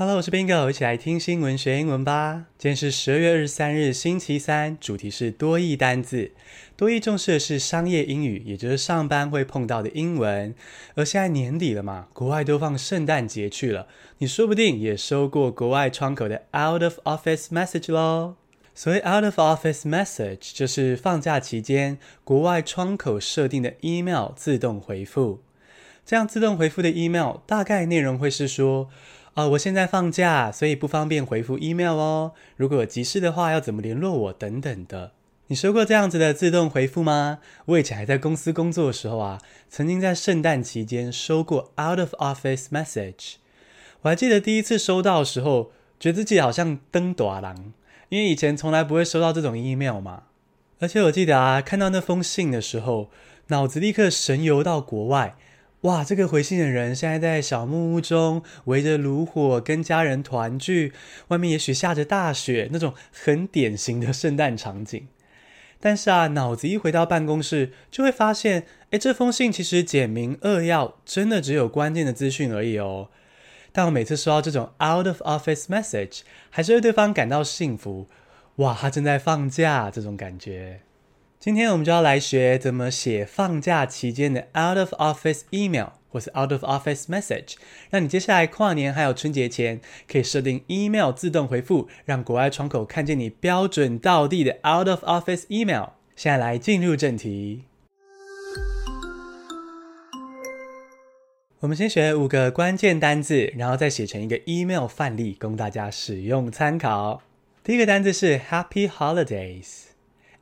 [0.00, 2.46] Hello，我是 Bingo，一起来听新闻学英文吧。
[2.56, 6.32] 今天是十二月二十三日，星期三，主题是多义单字。
[6.74, 10.54] 多义重视的是商业英语，也就是上班会碰到的英文。
[10.94, 13.86] 而现在年底了嘛，国外都放圣诞节去了，
[14.16, 18.38] 你说不定也收过国外窗口的 Out of Office Message 咯。
[18.74, 25.42] 所谓 Out of Office Message，就是放假期间国外窗口设定的 email 自动回复。
[26.06, 28.88] 这样自动回复的 email 大概内容会是说。
[29.34, 32.32] 啊、我现在放假，所以不方便回复 email 哦。
[32.56, 35.12] 如果有急事的话，要怎么联络我等等的。
[35.46, 37.38] 你收过这样子的自动回复吗？
[37.66, 43.34] 我以前还在公司工作的时候啊，曾经在圣诞期间收过 out of office message。
[44.02, 47.72] 我还记得第一次收到的时候，觉得自己好像登大人，
[48.10, 50.24] 因为以前从来不会收到这种 email 嘛。
[50.80, 53.10] 而且我记得啊，看到那封信的时候，
[53.46, 55.36] 脑子立刻神游到国外。
[55.82, 60.92] 哇，这个回信的人现在在小木屋中围着炉火跟家人团聚，
[61.28, 65.08] 外面也许下着大雪，那种很典型的圣诞场景。
[65.80, 73.08] 但是啊，脑子一回到办公室，就会发现，诶，这封信其实简明扼要，真的只有关键的资讯而已哦。
[73.72, 76.20] 但我每次收到这种 out of office message，
[76.50, 78.06] 还是为对方感到幸福。
[78.56, 80.82] 哇，他正在放假，这种感觉。
[81.40, 87.54] 今天我们就要来学怎么写放假期间的 out of office email 或是 out of office message，
[87.88, 95.92] 让你接下来跨年还有春节前可以设定 email 自动回复，让国外窗口看见你标准到地的 out of office email。
[96.14, 97.64] 现在来进入正题，
[101.60, 107.22] 我们先学五个关键单字，然后再写成一个 email 范例供大家使用参考。
[107.64, 109.89] 第一个单字是 Happy Holidays。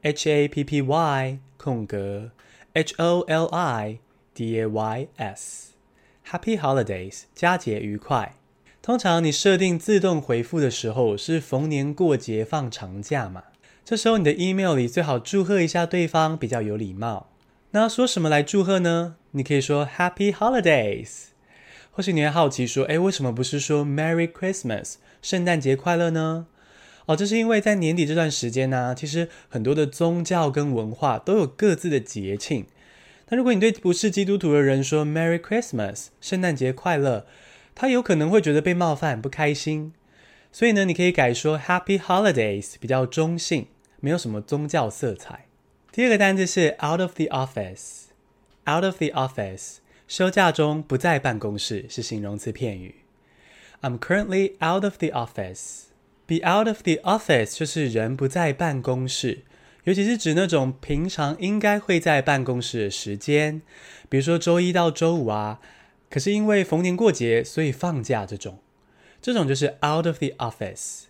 [0.02, 2.30] H A P P Y 空格
[2.72, 3.98] H O L I
[4.32, 8.36] D A Y S，Happy Holidays，佳节愉快。
[8.80, 13.42] 通常你设定自动回复的时候是逢年过节放长假嘛？
[13.84, 17.30] 这时候你的 email 里最好祝贺一下对方，比较有礼貌。
[17.72, 19.16] 那说什么来祝贺呢？
[19.32, 21.24] 你可以说 Happy Holidays。
[21.90, 26.46] 或许你会好奇说，诶，为什么不是说 Merry Christmas，圣诞节快乐呢？
[27.08, 32.66] 哦，这是因为在年底这段时间呢，其实很多的宗教跟文化都有各自的节庆。
[33.30, 37.26] 那如果你对不是基督徒的人说 Merry Christmas，圣诞节快乐，
[37.74, 39.94] 他有可能会觉得被冒犯，不开心。
[40.52, 43.68] 所以呢，你可以改说 Happy Holidays，比较中性，
[44.00, 45.46] 没有什么宗教色彩。
[45.90, 49.76] 第二个单字是 out of the office，out of the office，
[50.06, 52.96] 休假中不在办公室是形容词片语。
[53.80, 55.87] I'm currently out of the office。
[56.28, 59.44] Be out of the office 就是人不在办公室，
[59.84, 63.62] 尤其是指那种平常应该会在办公室的时间，
[64.10, 65.58] 比如说周一到周五啊，
[66.10, 68.58] 可是因为逢年过节，所以放假这种，
[69.22, 71.04] 这种就是 out of the office。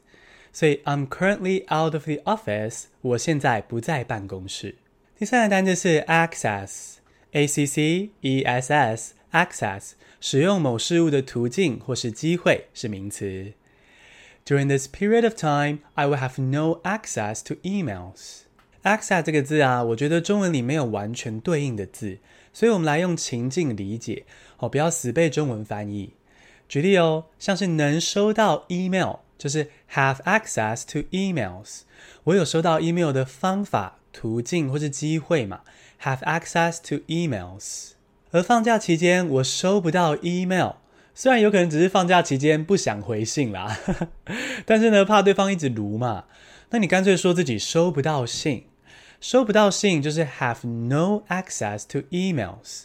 [0.52, 4.76] 所以 I'm currently out of the office，我现在不在办公室。
[5.18, 9.90] 第三个单词是 access，A C C E S S，access，
[10.20, 13.52] 使用某事物的途径或是机会是名词。
[14.48, 18.44] During this period of time, I will have no access to emails.
[18.82, 22.16] Access 这个字啊，我觉得中文里没有完全对应的字，
[22.54, 24.24] 所以我们来用情境理解
[24.56, 26.14] 哦，不要死背中文翻译。
[26.66, 31.80] 举例哦，像是能收到 email，就是 have access to emails。
[32.24, 35.60] 我有收到 email 的方法、途径或是机会嘛
[36.02, 37.90] ，have access to emails。
[38.30, 40.76] 而放假期间，我收不到 email。
[41.20, 43.76] 虽然有可能只是放假期间不想回信啦，
[44.64, 46.26] 但是呢，怕对方一直读嘛，
[46.70, 48.66] 那你干脆说自己收不到信，
[49.20, 52.84] 收不到信就是 have no access to emails，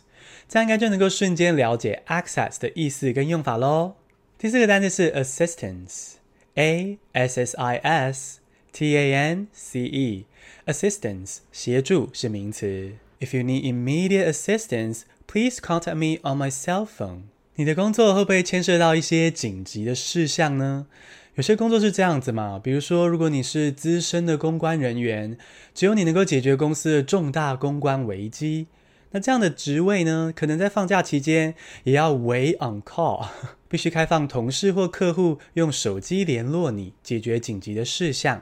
[0.50, 3.98] 这样应该就能够瞬间了解 access 的意思跟用法喽。
[4.40, 8.40] 第四个单词是 assistance，a s s i s
[8.72, 12.94] t a n c e，assistance 协助是名词。
[13.20, 17.33] If you need immediate assistance, please contact me on my cell phone.
[17.56, 20.88] 你的工作会不会牵涉到一些紧急的事项呢？
[21.36, 25.38] 有些工作是这样子嘛，比如说，如果你是资深的公关人员，
[25.76, 28.66] 只有你能够解决公司的重大公关危机，
[29.12, 33.28] 那这样的职位呢，可能在放假期间也要 we on call，
[33.70, 38.42] 必须开放同事或客户用手机联络你，解决紧急的事项。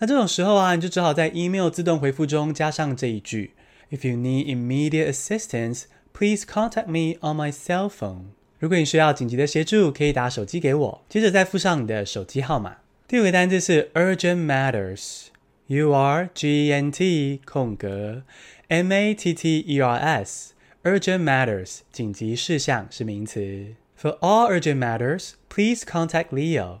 [0.00, 3.54] 那这种时候啊，你就只好在 email 自动回复中加上这一句
[3.90, 5.84] ：If you need immediate assistance。
[6.16, 8.26] Please contact me on my cell phone。
[8.60, 12.76] 如果你需要紧急的协助，可以打手机给我，接着再附上你的手机号码。
[13.08, 18.22] 第五个单字是 urgent matters，U R G E N T 空格
[18.68, 23.74] M A T T E R S，urgent matters 紧急事项是名词。
[24.00, 26.78] For all urgent matters, please contact Leo。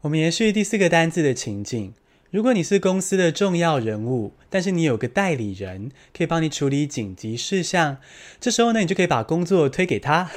[0.00, 1.94] 我们延续第四个单字的情境。
[2.34, 7.98] 如果你是公司的重要人物，但是你有个代理人可以帮你处理紧急事项，
[8.40, 10.28] 这时候呢，你就可以把工作推给他。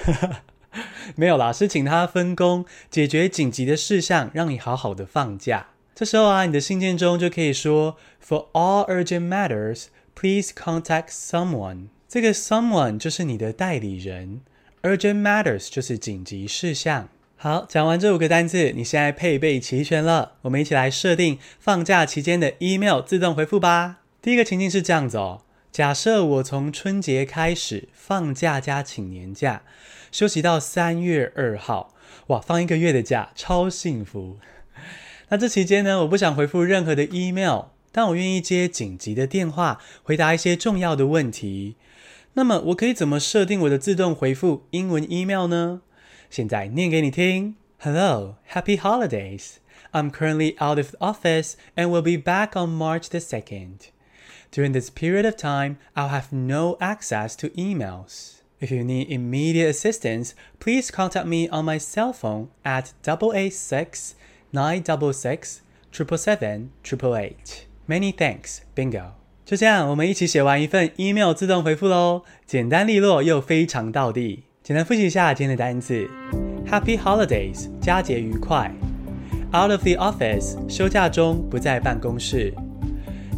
[1.17, 5.69] 没有啦，是请他分工解决紧急的事项，让你好好的放假。
[5.95, 14.41] 这时候啊，你的信件中就可以说：“For all urgent matters, please contact someone。”这个 “someone” 就是你的代理人
[14.83, 17.09] ，“urgent matters” 就是紧急事项。
[17.39, 20.31] 好，讲完这五个单字，你现在配备齐全了。
[20.41, 23.97] 我们一起来设定放假期间的 email 自动回复吧。
[24.23, 29.61] 第一个情境是这样子哦：假设我从春节开始放假加请年假，
[30.11, 31.93] 休息到三月二号，
[32.27, 34.37] 哇，放一个月的假，超幸福。
[35.29, 41.75] 那这期间呢，我不想回复任何的 email，但我愿意接紧急的电话，回答一些重要的问题。
[42.33, 45.81] 那么，我可以怎么设定我的自动回复英文 email 呢？
[46.30, 47.56] 现在念给你听。
[47.78, 49.54] Hello, happy holidays.
[49.92, 53.90] I'm currently out of the office and will be back on March the 2nd.
[54.50, 58.40] During this period of time, I'll have no access to emails.
[58.60, 63.54] If you need immediate assistance, please contact me on my cell phone at double eight
[63.54, 64.14] six
[64.52, 67.66] nine double six triple seven triple eight.
[67.88, 69.14] Many thanks, Bingo.
[69.44, 74.44] 就这样，我们一起写完一份 email 自动回复喽，简单利落又非常道地。
[74.67, 76.05] 简单复习一下今天的单词
[76.69, 78.69] ：Happy Holidays，佳节愉快
[79.53, 82.53] ；Out of the office，休假中不在办公室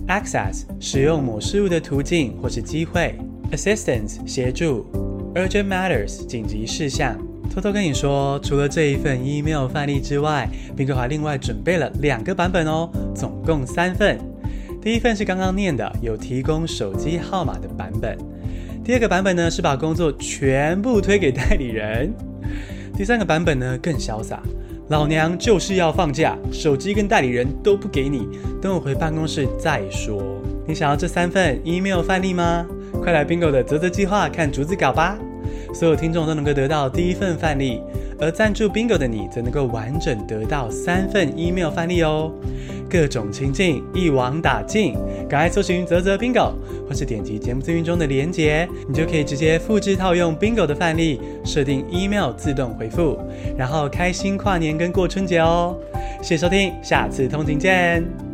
[0.07, 3.13] ；Access，使用某事物的途径或是机会
[3.51, 4.87] ；Assistance，协助
[5.35, 7.15] ；Urgent matters，紧急事项。
[7.53, 14.17] 偷偷跟你说，除了这一份 email 范例之外冰哥还另外准备了两个版本哦，总共三份。
[14.81, 18.17] 第一份是刚刚念的，有提供手机号码的版本。
[18.89, 22.11] 第二个版本呢，是把工作全部推给代理人。
[22.97, 24.41] 第三个版本呢，更潇洒，
[24.87, 28.27] 老娘就是要放假，手机跟代理人都不给你，
[28.59, 30.41] 等我回办公室再说。
[30.67, 32.65] 你想要这三份 email 范例吗？
[32.93, 35.19] 快来 Bingo 的泽泽计划看逐字稿吧！
[35.71, 37.83] 所有听众都能够得到第一份范例，
[38.19, 42.33] 而赞助 Bingo 的你则能够完整得到三份 email 范例哦。
[42.89, 44.95] 各种情境一网打尽，
[45.29, 46.53] 赶快搜寻泽泽 Bingo，
[46.87, 53.19] 或是点击节目资讯中的连结，你就可以直接复制套用 Bingo 的范例，设定 email 自动回复，
[53.57, 55.77] 然后开心跨年跟过春节哦。
[56.21, 58.28] 谢谢收听，下次通勤见。